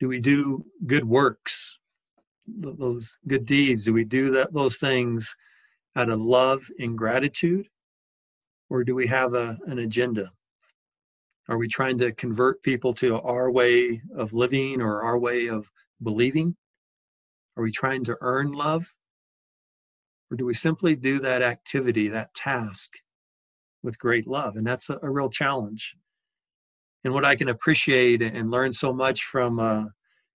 Do 0.00 0.08
we 0.08 0.18
do 0.18 0.64
good 0.86 1.04
works, 1.04 1.76
those 2.46 3.18
good 3.28 3.44
deeds? 3.44 3.84
Do 3.84 3.92
we 3.92 4.04
do 4.04 4.30
that, 4.30 4.54
those 4.54 4.78
things 4.78 5.36
out 5.96 6.08
of 6.08 6.18
love 6.18 6.66
and 6.78 6.96
gratitude? 6.96 7.68
Or 8.70 8.84
do 8.84 8.94
we 8.94 9.06
have 9.08 9.34
a, 9.34 9.58
an 9.66 9.80
agenda? 9.80 10.32
Are 11.50 11.58
we 11.58 11.68
trying 11.68 11.98
to 11.98 12.12
convert 12.12 12.62
people 12.62 12.94
to 12.94 13.20
our 13.20 13.50
way 13.50 14.00
of 14.16 14.32
living 14.32 14.80
or 14.80 15.02
our 15.02 15.18
way 15.18 15.48
of 15.48 15.70
believing? 16.02 16.56
Are 17.58 17.62
we 17.62 17.70
trying 17.70 18.02
to 18.04 18.16
earn 18.22 18.52
love? 18.52 18.90
Or 20.30 20.36
do 20.36 20.44
we 20.44 20.54
simply 20.54 20.96
do 20.96 21.20
that 21.20 21.42
activity, 21.42 22.08
that 22.08 22.34
task, 22.34 22.92
with 23.82 23.98
great 23.98 24.26
love? 24.26 24.56
And 24.56 24.66
that's 24.66 24.90
a, 24.90 24.98
a 25.02 25.10
real 25.10 25.30
challenge. 25.30 25.94
And 27.04 27.14
what 27.14 27.24
I 27.24 27.36
can 27.36 27.48
appreciate 27.48 28.22
and 28.22 28.50
learn 28.50 28.72
so 28.72 28.92
much 28.92 29.22
from 29.22 29.60
uh, 29.60 29.84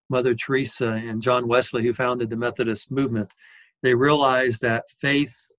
Mother 0.10 0.34
Teresa 0.34 0.92
and 0.92 1.22
John 1.22 1.48
Wesley, 1.48 1.84
who 1.84 1.94
founded 1.94 2.30
the 2.30 2.38
Methodist 2.38 2.92
movement, 2.92 3.34
they 3.84 3.94
realized 3.94 4.62
that 4.62 4.90
faith 4.90 5.50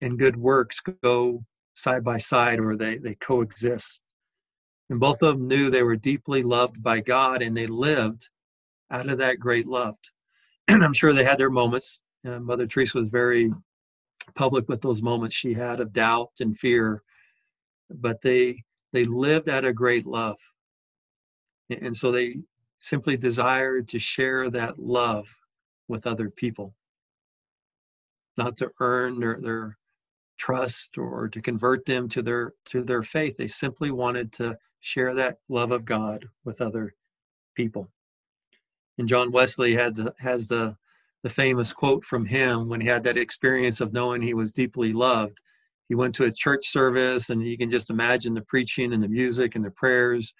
and 0.00 0.18
good 0.18 0.36
works 0.36 0.80
go 1.02 1.44
side 1.74 2.04
by 2.04 2.18
side 2.18 2.60
or 2.60 2.76
they, 2.76 2.98
they 2.98 3.14
coexist. 3.14 4.02
And 4.90 5.00
both 5.00 5.22
of 5.22 5.38
them 5.38 5.48
knew 5.48 5.70
they 5.70 5.82
were 5.82 5.96
deeply 5.96 6.42
loved 6.42 6.82
by 6.82 7.00
God 7.00 7.42
and 7.42 7.56
they 7.56 7.66
lived 7.66 8.28
out 8.90 9.08
of 9.08 9.18
that 9.18 9.38
great 9.38 9.66
love. 9.66 9.96
And 10.68 10.84
I'm 10.84 10.92
sure 10.92 11.12
they 11.12 11.24
had 11.24 11.38
their 11.38 11.50
moments. 11.50 12.00
Uh, 12.26 12.38
Mother 12.38 12.66
Teresa 12.66 12.98
was 12.98 13.08
very 13.08 13.50
public 14.34 14.68
with 14.68 14.80
those 14.80 15.02
moments 15.02 15.34
she 15.34 15.54
had 15.54 15.80
of 15.80 15.92
doubt 15.92 16.32
and 16.40 16.58
fear 16.58 17.02
but 17.94 18.20
they 18.22 18.62
they 18.92 19.04
lived 19.04 19.48
out 19.48 19.64
of 19.64 19.74
great 19.74 20.06
love. 20.06 20.38
And 21.70 21.96
so 21.96 22.12
they 22.12 22.40
simply 22.78 23.16
desired 23.16 23.88
to 23.88 23.98
share 23.98 24.50
that 24.50 24.78
love 24.78 25.34
with 25.88 26.06
other 26.06 26.28
people. 26.28 26.74
Not 28.36 28.56
to 28.58 28.70
earn 28.80 29.20
their, 29.20 29.38
their 29.40 29.78
trust 30.38 30.98
or 30.98 31.28
to 31.28 31.40
convert 31.40 31.86
them 31.86 32.08
to 32.10 32.22
their 32.22 32.54
to 32.66 32.82
their 32.82 33.02
faith. 33.02 33.36
They 33.36 33.48
simply 33.48 33.90
wanted 33.90 34.32
to 34.34 34.58
share 34.80 35.14
that 35.14 35.38
love 35.48 35.70
of 35.70 35.84
god 35.84 36.26
with 36.44 36.60
other 36.60 36.94
people. 37.54 37.88
And 38.98 39.08
john 39.08 39.30
wesley 39.30 39.74
had 39.74 39.94
the, 39.94 40.14
has 40.18 40.48
the 40.48 40.76
the 41.22 41.30
famous 41.30 41.72
quote 41.72 42.04
from 42.04 42.26
him 42.26 42.68
when 42.68 42.80
he 42.80 42.88
had 42.88 43.04
that 43.04 43.16
experience 43.16 43.80
of 43.80 43.92
knowing 43.92 44.22
he 44.22 44.34
was 44.34 44.50
deeply 44.50 44.92
loved. 44.92 45.40
He 45.88 45.94
went 45.94 46.14
to 46.16 46.24
a 46.24 46.32
church 46.32 46.68
service, 46.68 47.30
and 47.30 47.42
you 47.46 47.56
can 47.56 47.70
just 47.70 47.90
imagine 47.90 48.34
the 48.34 48.40
preaching 48.40 48.92
and 48.92 49.02
the 49.02 49.08
music 49.08 49.54
and 49.54 49.64
the 49.64 49.70
prayers. 49.70 50.34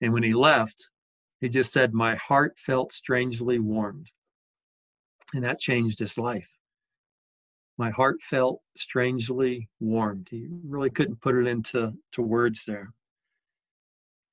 And 0.00 0.12
when 0.12 0.22
he 0.22 0.32
left, 0.32 0.88
he 1.40 1.48
just 1.48 1.72
said, 1.72 1.94
My 1.94 2.14
heart 2.14 2.58
felt 2.58 2.92
strangely 2.92 3.58
warmed. 3.58 4.10
And 5.34 5.44
that 5.44 5.60
changed 5.60 5.98
his 5.98 6.18
life. 6.18 6.50
My 7.78 7.90
heart 7.90 8.20
felt 8.20 8.60
strangely 8.76 9.68
warmed. 9.80 10.28
He 10.30 10.48
really 10.64 10.90
couldn't 10.90 11.22
put 11.22 11.36
it 11.36 11.46
into 11.46 11.94
to 12.12 12.22
words 12.22 12.64
there. 12.66 12.92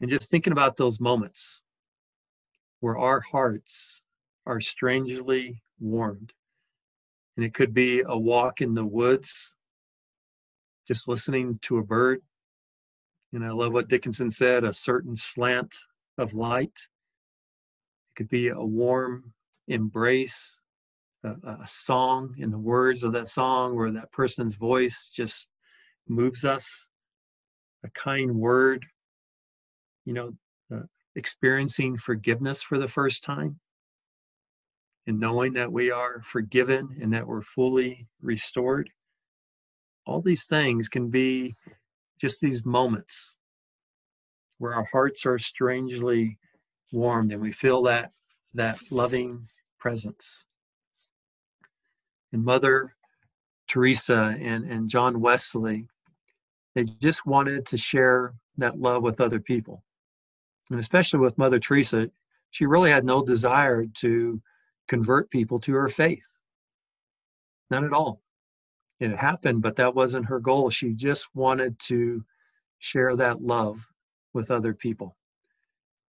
And 0.01 0.09
just 0.09 0.29
thinking 0.29 0.53
about 0.53 0.77
those 0.77 0.99
moments 0.99 1.63
where 2.79 2.97
our 2.97 3.21
hearts 3.21 4.03
are 4.45 4.61
strangely 4.61 5.61
warmed. 5.79 6.33
And 7.35 7.45
it 7.45 7.53
could 7.53 7.73
be 7.73 8.03
a 8.05 8.17
walk 8.17 8.61
in 8.61 8.73
the 8.73 8.85
woods, 8.85 9.53
just 10.87 11.07
listening 11.07 11.59
to 11.63 11.77
a 11.77 11.83
bird. 11.83 12.21
And 13.31 13.45
I 13.45 13.51
love 13.51 13.73
what 13.73 13.87
Dickinson 13.87 14.31
said 14.31 14.63
a 14.63 14.73
certain 14.73 15.15
slant 15.15 15.73
of 16.17 16.33
light. 16.33 16.73
It 18.09 18.15
could 18.17 18.29
be 18.29 18.49
a 18.49 18.59
warm 18.59 19.33
embrace, 19.67 20.63
a, 21.23 21.29
a 21.29 21.67
song 21.67 22.35
in 22.39 22.51
the 22.51 22.59
words 22.59 23.03
of 23.03 23.13
that 23.13 23.27
song 23.27 23.75
where 23.75 23.91
that 23.91 24.11
person's 24.11 24.55
voice 24.55 25.09
just 25.13 25.47
moves 26.07 26.43
us, 26.43 26.87
a 27.85 27.89
kind 27.91 28.35
word, 28.35 28.85
you 30.05 30.13
know, 30.13 30.33
uh, 30.75 30.81
experiencing 31.15 31.97
forgiveness 31.97 32.61
for 32.61 32.79
the 32.79 32.87
first 32.87 33.23
time 33.23 33.59
and 35.09 35.19
knowing 35.19 35.53
that 35.53 35.71
we 35.71 35.91
are 35.91 36.21
forgiven 36.23 36.97
and 37.01 37.11
that 37.13 37.27
we're 37.27 37.41
fully 37.41 38.07
restored. 38.21 38.91
All 40.05 40.21
these 40.21 40.45
things 40.45 40.87
can 40.87 41.09
be 41.09 41.55
just 42.21 42.41
these 42.41 42.63
moments 42.63 43.35
where 44.59 44.75
our 44.75 44.85
hearts 44.91 45.25
are 45.25 45.39
strangely 45.39 46.37
warmed 46.91 47.31
and 47.31 47.41
we 47.41 47.51
feel 47.51 47.81
that 47.83 48.11
that 48.53 48.77
loving 48.91 49.47
presence. 49.79 50.45
And 52.31 52.45
Mother 52.45 52.95
Teresa 53.67 54.35
and, 54.39 54.63
and 54.65 54.89
John 54.89 55.21
Wesley 55.21 55.87
They 56.75 56.83
just 56.83 57.25
wanted 57.25 57.65
to 57.67 57.77
share 57.77 58.35
that 58.57 58.79
love 58.79 59.01
with 59.01 59.19
other 59.19 59.39
people. 59.39 59.83
And 60.69 60.79
especially 60.79 61.19
with 61.19 61.37
Mother 61.39 61.59
Teresa, 61.59 62.11
she 62.51 62.67
really 62.67 62.91
had 62.91 63.05
no 63.05 63.23
desire 63.25 63.85
to 64.01 64.41
convert 64.89 65.29
people 65.29 65.59
to 65.61 65.73
her 65.75 65.87
faith. 65.87 66.27
None 67.71 67.85
at 67.85 67.93
all. 67.93 68.21
It 68.99 69.15
happened, 69.15 69.61
but 69.61 69.77
that 69.77 69.95
wasn't 69.95 70.25
her 70.25 70.39
goal. 70.39 70.69
She 70.69 70.93
just 70.93 71.27
wanted 71.33 71.79
to 71.87 72.25
share 72.79 73.15
that 73.15 73.41
love 73.41 73.87
with 74.33 74.51
other 74.51 74.73
people. 74.73 75.15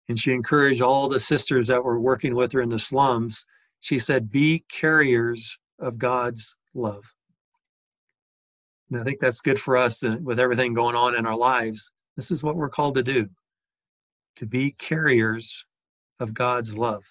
And 0.08 0.18
she 0.18 0.32
encouraged 0.32 0.82
all 0.82 1.08
the 1.08 1.18
sisters 1.18 1.66
that 1.66 1.82
were 1.82 1.98
working 1.98 2.36
with 2.36 2.52
her 2.52 2.60
in 2.60 2.68
the 2.68 2.78
slums. 2.78 3.44
She 3.80 3.98
said, 3.98 4.30
Be 4.30 4.64
carriers 4.68 5.58
of 5.80 5.98
God's 5.98 6.56
love. 6.74 7.02
And 8.90 9.00
I 9.00 9.04
think 9.04 9.18
that's 9.18 9.40
good 9.40 9.58
for 9.58 9.76
us 9.76 10.04
uh, 10.04 10.16
with 10.22 10.38
everything 10.38 10.74
going 10.74 10.94
on 10.94 11.16
in 11.16 11.26
our 11.26 11.36
lives. 11.36 11.90
This 12.14 12.30
is 12.30 12.44
what 12.44 12.54
we're 12.54 12.68
called 12.68 12.94
to 12.94 13.02
do 13.02 13.28
to 14.36 14.46
be 14.46 14.70
carriers 14.72 15.64
of 16.20 16.34
God's 16.34 16.76
love. 16.76 17.04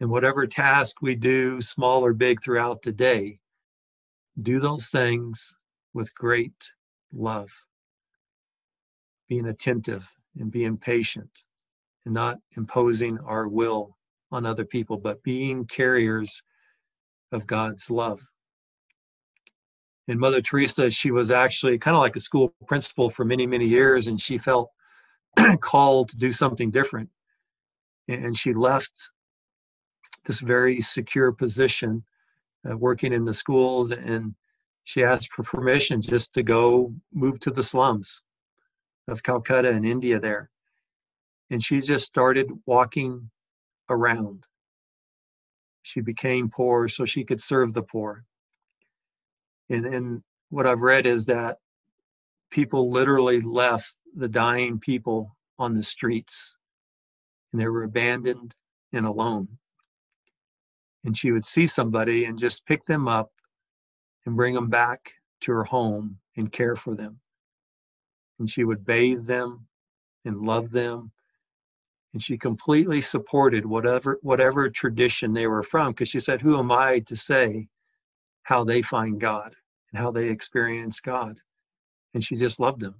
And 0.00 0.10
whatever 0.10 0.46
task 0.46 1.02
we 1.02 1.14
do, 1.14 1.60
small 1.60 2.04
or 2.04 2.14
big, 2.14 2.42
throughout 2.42 2.82
the 2.82 2.92
day, 2.92 3.38
do 4.40 4.58
those 4.58 4.88
things 4.88 5.56
with 5.92 6.14
great 6.14 6.72
love. 7.12 7.50
Being 9.28 9.46
attentive 9.46 10.14
and 10.38 10.50
being 10.50 10.78
patient 10.78 11.44
and 12.06 12.14
not 12.14 12.38
imposing 12.56 13.18
our 13.18 13.46
will 13.46 13.98
on 14.32 14.46
other 14.46 14.64
people, 14.64 14.96
but 14.96 15.22
being 15.22 15.66
carriers 15.66 16.42
of 17.30 17.46
God's 17.46 17.90
love. 17.90 18.22
And 20.08 20.18
Mother 20.18 20.40
Teresa, 20.40 20.90
she 20.90 21.10
was 21.10 21.30
actually 21.30 21.78
kind 21.78 21.96
of 21.96 22.00
like 22.00 22.16
a 22.16 22.20
school 22.20 22.54
principal 22.66 23.10
for 23.10 23.24
many, 23.24 23.46
many 23.46 23.66
years, 23.66 24.08
and 24.08 24.20
she 24.20 24.38
felt 24.38 24.70
called 25.60 26.08
to 26.08 26.16
do 26.16 26.32
something 26.32 26.70
different. 26.70 27.10
And 28.08 28.36
she 28.36 28.52
left 28.52 29.10
this 30.24 30.40
very 30.40 30.80
secure 30.80 31.32
position 31.32 32.04
uh, 32.68 32.76
working 32.76 33.12
in 33.12 33.24
the 33.24 33.34
schools 33.34 33.90
and 33.90 34.34
she 34.84 35.04
asked 35.04 35.32
for 35.32 35.42
permission 35.42 36.02
just 36.02 36.32
to 36.34 36.42
go 36.42 36.92
move 37.12 37.38
to 37.40 37.50
the 37.50 37.62
slums 37.62 38.22
of 39.06 39.22
Calcutta 39.22 39.68
in 39.68 39.84
India 39.84 40.18
there. 40.18 40.50
And 41.50 41.62
she 41.62 41.80
just 41.80 42.04
started 42.04 42.48
walking 42.66 43.30
around. 43.88 44.46
She 45.82 46.00
became 46.00 46.48
poor 46.48 46.88
so 46.88 47.04
she 47.04 47.24
could 47.24 47.40
serve 47.40 47.72
the 47.72 47.82
poor. 47.82 48.24
And, 49.68 49.86
and 49.86 50.22
what 50.48 50.66
I've 50.66 50.82
read 50.82 51.06
is 51.06 51.26
that 51.26 51.58
people 52.50 52.90
literally 52.90 53.40
left 53.40 53.98
the 54.14 54.28
dying 54.28 54.78
people 54.78 55.36
on 55.58 55.74
the 55.74 55.82
streets 55.82 56.56
and 57.52 57.60
they 57.60 57.68
were 57.68 57.84
abandoned 57.84 58.54
and 58.92 59.06
alone. 59.06 59.58
And 61.04 61.16
she 61.16 61.32
would 61.32 61.44
see 61.44 61.66
somebody 61.66 62.24
and 62.24 62.38
just 62.38 62.66
pick 62.66 62.84
them 62.84 63.08
up 63.08 63.30
and 64.26 64.36
bring 64.36 64.54
them 64.54 64.68
back 64.68 65.12
to 65.42 65.52
her 65.52 65.64
home 65.64 66.18
and 66.36 66.52
care 66.52 66.76
for 66.76 66.94
them. 66.94 67.20
And 68.38 68.50
she 68.50 68.64
would 68.64 68.84
bathe 68.84 69.26
them 69.26 69.66
and 70.24 70.42
love 70.42 70.70
them. 70.70 71.12
And 72.12 72.22
she 72.22 72.36
completely 72.36 73.00
supported 73.00 73.64
whatever 73.64 74.18
whatever 74.22 74.68
tradition 74.68 75.32
they 75.32 75.46
were 75.46 75.62
from 75.62 75.92
because 75.92 76.08
she 76.08 76.20
said, 76.20 76.42
Who 76.42 76.58
am 76.58 76.72
I 76.72 77.00
to 77.00 77.16
say 77.16 77.68
how 78.42 78.64
they 78.64 78.82
find 78.82 79.20
God 79.20 79.54
and 79.92 80.02
how 80.02 80.10
they 80.10 80.28
experience 80.28 81.00
God? 81.00 81.40
And 82.12 82.24
she 82.24 82.34
just 82.34 82.58
loved 82.58 82.80
them. 82.80 82.96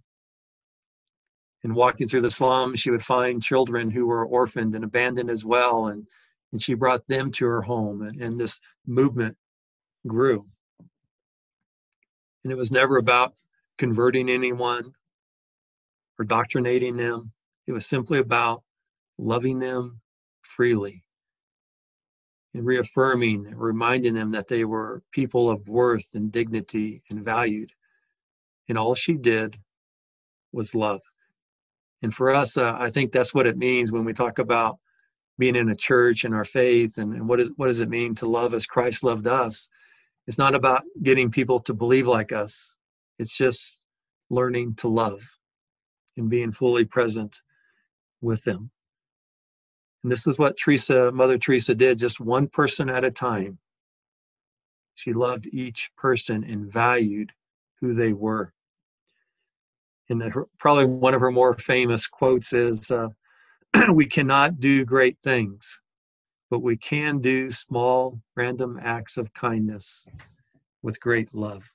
And 1.63 1.75
walking 1.75 2.09
through 2.09 2.23
the 2.23 2.31
slums, 2.31 2.81
she 2.81 2.91
would 2.91 3.05
find 3.05 3.43
children 3.43 3.91
who 3.91 4.07
were 4.07 4.25
orphaned 4.25 4.75
and 4.75 4.85
abandoned 4.85 5.31
as 5.31 5.45
well. 5.45 5.89
And, 5.89 6.07
and 6.53 6.61
she 6.61 6.75
brought 6.75 7.07
them 7.07 7.31
to 7.33 7.47
her 7.47 7.63
home. 7.63 8.03
And, 8.03 8.21
and 8.21 8.41
this 8.41 8.61
movement 8.87 9.37
grew. 10.07 10.47
And 12.43 12.53
it 12.53 12.57
was 12.57 12.71
never 12.71 12.97
about 12.97 13.35
converting 13.79 14.31
anyone 14.31 14.93
or 16.19 16.25
doctrinating 16.25 16.97
them. 16.97 17.33
It 17.67 17.73
was 17.73 17.87
simply 17.87 18.19
about 18.19 18.63
loving 19.19 19.59
them 19.59 20.01
freely 20.43 21.05
and 22.53 22.67
reaffirming, 22.67 23.47
and 23.47 23.61
reminding 23.61 24.15
them 24.15 24.33
that 24.33 24.49
they 24.49 24.65
were 24.65 25.03
people 25.13 25.49
of 25.49 25.69
worth 25.69 26.09
and 26.15 26.33
dignity 26.33 27.01
and 27.09 27.25
valued. 27.25 27.73
And 28.69 28.77
all 28.77 28.97
she 28.97 29.15
did 29.15 29.57
was 30.53 30.75
love. 30.75 31.01
And 32.03 32.13
for 32.13 32.35
us, 32.35 32.57
uh, 32.57 32.75
I 32.77 32.91
think 32.91 33.13
that's 33.13 33.33
what 33.33 33.47
it 33.47 33.57
means 33.57 33.93
when 33.93 34.05
we 34.05 34.13
talk 34.13 34.41
about 34.41 34.79
being 35.41 35.57
in 35.57 35.71
a 35.71 35.75
church 35.75 36.23
and 36.23 36.35
our 36.35 36.45
faith 36.45 36.99
and, 36.99 37.15
and 37.15 37.27
what, 37.27 37.41
is, 37.41 37.51
what 37.57 37.67
does 37.67 37.81
it 37.81 37.89
mean 37.89 38.15
to 38.15 38.29
love 38.29 38.55
as 38.55 38.67
Christ 38.67 39.03
loved 39.03 39.27
us. 39.27 39.69
It's 40.27 40.39
not 40.39 40.55
about 40.55 40.83
getting 41.03 41.31
people 41.31 41.59
to 41.61 41.75
believe 41.75 42.07
like 42.07 42.31
us. 42.31 42.77
It's 43.19 43.37
just 43.37 43.79
learning 44.29 44.75
to 44.77 44.89
love 44.89 45.23
and 46.17 46.29
being 46.29 46.53
fully 46.53 46.85
present 46.85 47.41
with 48.21 48.45
them. 48.45 48.71
And 50.03 50.13
this 50.13 50.27
is 50.27 50.39
what 50.39 50.59
Teresa, 50.59 51.11
Mother 51.11 51.39
Teresa 51.39 51.75
did, 51.75 51.99
just 51.99 52.21
one 52.21 52.47
person 52.47 52.91
at 52.91 53.05
a 53.05 53.11
time. 53.11 53.59
She 54.95 55.15
loved 55.15 55.49
each 55.53 55.91
person 55.97 56.45
and 56.45 56.71
valued 56.71 57.33
who 57.81 57.95
they 57.95 58.13
were. 58.13 58.53
And 60.11 60.23
probably 60.59 60.85
one 60.85 61.15
of 61.15 61.21
her 61.21 61.31
more 61.31 61.57
famous 61.57 62.07
quotes 62.07 62.53
is 62.53 62.91
uh, 62.91 63.09
We 63.93 64.07
cannot 64.07 64.61
do 64.61 64.85
great 64.85 65.19
things, 65.23 65.81
but 66.51 66.61
we 66.61 66.77
can 66.77 67.21
do 67.21 67.51
small, 67.51 68.21
random 68.37 68.79
acts 68.83 69.17
of 69.17 69.33
kindness 69.33 70.07
with 70.83 71.01
great 71.01 71.35
love. 71.35 71.69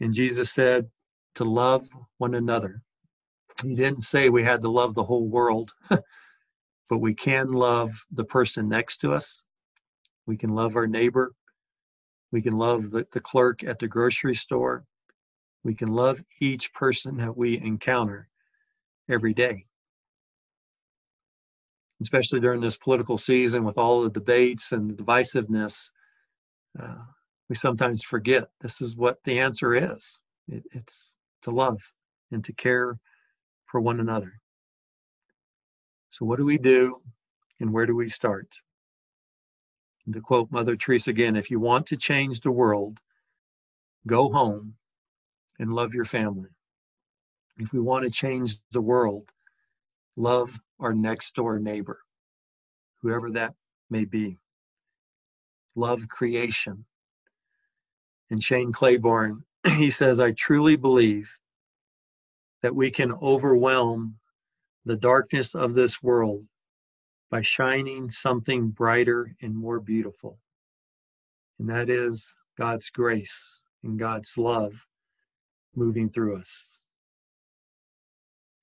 And 0.00 0.12
Jesus 0.12 0.52
said 0.52 0.88
to 1.34 1.44
love 1.44 1.88
one 2.18 2.34
another. 2.34 2.82
He 3.62 3.74
didn't 3.74 4.02
say 4.02 4.28
we 4.28 4.44
had 4.44 4.60
to 4.62 4.70
love 4.70 4.94
the 4.94 5.04
whole 5.04 5.26
world, 5.28 5.72
but 5.90 6.98
we 6.98 7.14
can 7.14 7.52
love 7.52 7.90
the 8.10 8.24
person 8.24 8.68
next 8.68 8.98
to 8.98 9.12
us. 9.12 9.46
We 10.26 10.36
can 10.36 10.54
love 10.54 10.76
our 10.76 10.86
neighbor. 10.86 11.32
We 12.32 12.42
can 12.42 12.52
love 12.52 12.90
the, 12.90 13.06
the 13.12 13.20
clerk 13.20 13.64
at 13.64 13.78
the 13.78 13.88
grocery 13.88 14.34
store. 14.34 14.84
We 15.64 15.74
can 15.74 15.88
love 15.88 16.22
each 16.40 16.72
person 16.74 17.16
that 17.16 17.36
we 17.36 17.58
encounter 17.58 18.28
every 19.08 19.32
day. 19.32 19.66
Especially 22.02 22.40
during 22.40 22.60
this 22.60 22.76
political 22.76 23.16
season 23.16 23.64
with 23.64 23.78
all 23.78 24.02
the 24.02 24.10
debates 24.10 24.72
and 24.72 24.92
divisiveness, 24.92 25.90
uh, 26.78 26.96
we 27.48 27.54
sometimes 27.54 28.02
forget 28.02 28.48
this 28.60 28.80
is 28.80 28.96
what 28.96 29.18
the 29.24 29.38
answer 29.38 29.74
is 29.74 30.20
it, 30.48 30.64
it's 30.72 31.14
to 31.42 31.50
love 31.50 31.80
and 32.30 32.44
to 32.44 32.52
care 32.52 32.98
for 33.66 33.80
one 33.80 34.00
another. 34.00 34.40
So, 36.08 36.24
what 36.24 36.38
do 36.38 36.44
we 36.44 36.58
do 36.58 37.00
and 37.60 37.72
where 37.72 37.86
do 37.86 37.94
we 37.94 38.08
start? 38.08 38.48
And 40.04 40.14
to 40.14 40.20
quote 40.20 40.50
Mother 40.50 40.76
Teresa 40.76 41.10
again, 41.10 41.36
if 41.36 41.50
you 41.50 41.58
want 41.58 41.86
to 41.86 41.96
change 41.96 42.40
the 42.40 42.52
world, 42.52 42.98
go 44.06 44.30
home 44.30 44.74
and 45.58 45.72
love 45.72 45.94
your 45.94 46.04
family. 46.04 46.50
If 47.58 47.72
we 47.72 47.80
want 47.80 48.04
to 48.04 48.10
change 48.10 48.58
the 48.70 48.80
world, 48.80 49.30
love 50.16 50.58
our 50.80 50.94
next 50.94 51.34
door 51.34 51.58
neighbor, 51.58 52.00
whoever 53.02 53.30
that 53.30 53.54
may 53.90 54.04
be. 54.04 54.38
Love 55.74 56.08
creation. 56.08 56.86
And 58.30 58.42
Shane 58.42 58.72
Claiborne, 58.72 59.44
he 59.76 59.90
says, 59.90 60.18
I 60.18 60.32
truly 60.32 60.76
believe 60.76 61.30
that 62.62 62.74
we 62.74 62.90
can 62.90 63.12
overwhelm 63.12 64.16
the 64.84 64.96
darkness 64.96 65.54
of 65.54 65.74
this 65.74 66.02
world 66.02 66.46
by 67.30 67.42
shining 67.42 68.10
something 68.10 68.68
brighter 68.68 69.36
and 69.42 69.54
more 69.54 69.80
beautiful. 69.80 70.38
And 71.58 71.68
that 71.68 71.90
is 71.90 72.34
God's 72.56 72.88
grace 72.90 73.60
and 73.82 73.98
God's 73.98 74.38
love 74.38 74.86
moving 75.74 76.08
through 76.08 76.36
us. 76.36 76.85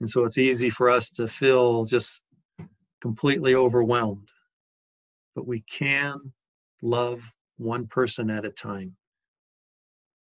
And 0.03 0.09
so 0.09 0.25
it's 0.25 0.37
easy 0.37 0.69
for 0.69 0.89
us 0.89 1.09
to 1.11 1.29
feel 1.29 1.85
just 1.85 2.19
completely 3.01 3.55
overwhelmed. 3.55 4.33
But 5.33 5.47
we 5.47 5.61
can 5.61 6.33
love 6.81 7.31
one 7.55 7.87
person 7.87 8.29
at 8.29 8.43
a 8.43 8.49
time. 8.49 8.97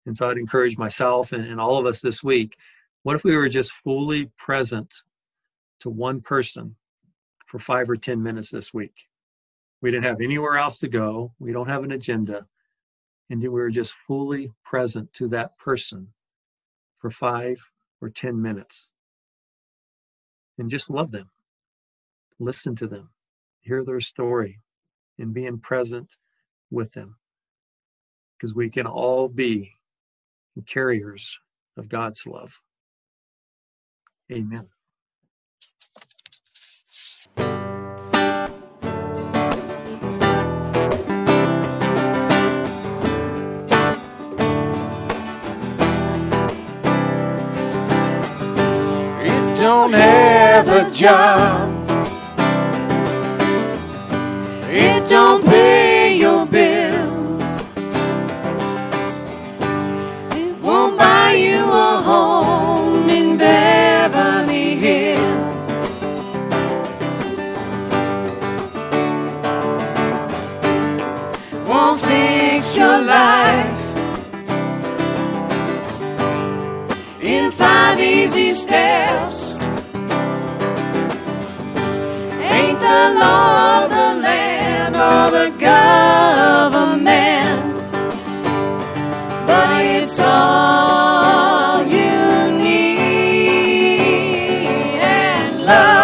And 0.07 0.16
so 0.16 0.31
I'd 0.31 0.38
encourage 0.38 0.79
myself 0.79 1.33
and, 1.33 1.44
and 1.44 1.61
all 1.61 1.79
of 1.79 1.87
us 1.87 2.00
this 2.00 2.22
week 2.22 2.57
what 3.02 3.16
if 3.16 3.24
we 3.24 3.35
were 3.35 3.48
just 3.48 3.72
fully 3.72 4.31
present 4.38 5.02
to 5.81 5.90
one 5.90 6.20
person 6.20 6.76
for 7.48 7.59
five 7.59 7.90
or 7.90 7.96
10 7.96 8.22
minutes 8.22 8.50
this 8.50 8.72
week? 8.72 9.09
We 9.83 9.90
didn't 9.90 10.05
have 10.05 10.20
anywhere 10.20 10.59
else 10.59 10.79
to 10.79 10.88
go, 10.88 11.33
we 11.40 11.50
don't 11.50 11.68
have 11.68 11.83
an 11.83 11.90
agenda, 11.90 12.46
and 13.31 13.42
we 13.42 13.48
were 13.48 13.70
just 13.70 13.94
fully 14.07 14.52
present 14.64 15.12
to 15.14 15.26
that 15.31 15.59
person 15.59 16.12
for 17.00 17.11
five 17.11 17.59
or 18.00 18.11
10 18.11 18.40
minutes 18.40 18.92
and 20.58 20.70
just 20.70 20.90
love 20.90 21.10
them. 21.10 21.30
Listen 22.38 22.74
to 22.76 22.86
them, 22.86 23.10
hear 23.60 23.84
their 23.84 24.00
story, 24.00 24.60
and 25.18 25.32
being 25.32 25.58
present 25.58 26.16
with 26.70 26.92
them. 26.92 27.16
Because 28.38 28.54
we 28.54 28.68
can 28.68 28.86
all 28.86 29.28
be 29.28 29.72
carriers 30.66 31.38
of 31.76 31.88
God's 31.88 32.26
love. 32.26 32.60
Amen. 34.30 34.68
It 49.20 49.56
don't 49.60 49.92
have 49.92 50.25
a 50.64 50.90
job. 50.90 51.75
Love 95.66 95.95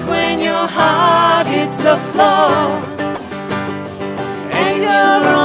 truth, 0.00 0.08
when 0.08 0.40
your 0.40 0.66
heart 0.66 1.46
hits 1.46 1.76
the 1.78 1.96
floor. 2.12 2.82
And 4.52 4.78
you're 4.78 5.39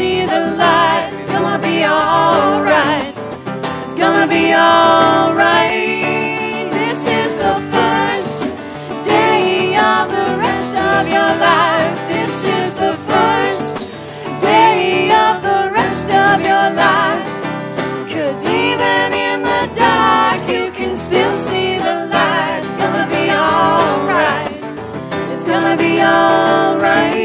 see 0.00 0.24
the 0.24 0.42
light. 0.62 1.10
It's 1.18 1.32
gonna 1.32 1.58
be 1.70 1.76
alright. 1.84 3.12
It's 3.84 3.96
gonna 4.02 4.26
be 4.36 4.44
alright. 4.54 5.78
This 6.76 7.00
is 7.20 7.32
the 7.46 7.56
first 7.74 8.38
day 9.14 9.76
of 9.92 10.04
the 10.16 10.28
rest 10.46 10.72
of 10.90 11.02
your 11.16 11.32
life. 11.48 11.96
This 12.14 12.34
is 12.58 12.70
the 12.84 12.94
first 13.10 13.74
day 14.50 15.12
of 15.26 15.34
the 15.48 15.60
rest 15.80 16.08
of 16.26 16.36
your 16.50 16.68
life. 16.84 17.26
Cause 18.12 18.40
even 18.64 19.08
in 19.28 19.38
the 19.50 19.64
dark, 19.86 20.40
you 20.54 20.64
can 20.78 20.92
still 21.06 21.34
see 21.46 21.70
the 21.86 21.96
light. 22.16 22.60
It's 22.66 22.78
gonna 22.84 23.06
be 23.16 23.24
alright. 23.44 24.52
It's 25.32 25.44
gonna 25.52 25.76
be 25.86 25.92
alright. 26.00 27.19